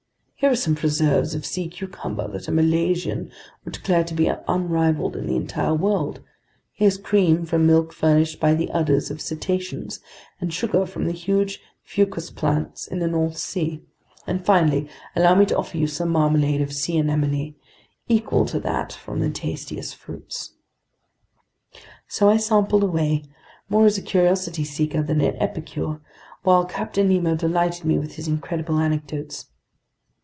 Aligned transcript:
Here 0.35 0.49
are 0.49 0.55
some 0.55 0.73
preserves 0.73 1.35
of 1.35 1.45
sea 1.45 1.67
cucumber 1.67 2.27
that 2.29 2.47
a 2.47 2.51
Malaysian 2.51 3.29
would 3.63 3.75
declare 3.75 4.03
to 4.05 4.15
be 4.15 4.25
unrivaled 4.47 5.15
in 5.15 5.27
the 5.27 5.35
entire 5.35 5.75
world, 5.75 6.19
here's 6.73 6.97
cream 6.97 7.45
from 7.45 7.67
milk 7.67 7.93
furnished 7.93 8.39
by 8.39 8.55
the 8.55 8.71
udders 8.71 9.11
of 9.11 9.21
cetaceans, 9.21 9.99
and 10.39 10.51
sugar 10.51 10.87
from 10.87 11.05
the 11.05 11.11
huge 11.11 11.59
fucus 11.83 12.31
plants 12.31 12.87
in 12.87 12.97
the 12.97 13.07
North 13.07 13.37
Sea; 13.37 13.83
and 14.25 14.43
finally, 14.43 14.89
allow 15.15 15.35
me 15.35 15.45
to 15.45 15.55
offer 15.55 15.77
you 15.77 15.85
some 15.85 16.09
marmalade 16.09 16.59
of 16.61 16.73
sea 16.73 16.97
anemone, 16.97 17.53
equal 18.09 18.45
to 18.47 18.59
that 18.61 18.91
from 18.93 19.19
the 19.19 19.29
tastiest 19.29 19.95
fruits." 19.95 20.53
So 22.07 22.27
I 22.31 22.37
sampled 22.37 22.81
away, 22.81 23.25
more 23.69 23.85
as 23.85 23.99
a 23.99 24.01
curiosity 24.01 24.63
seeker 24.63 25.03
than 25.03 25.21
an 25.21 25.35
epicure, 25.35 26.01
while 26.41 26.65
Captain 26.65 27.09
Nemo 27.09 27.35
delighted 27.35 27.85
me 27.85 27.99
with 27.99 28.15
his 28.15 28.27
incredible 28.27 28.79
anecdotes. 28.79 29.45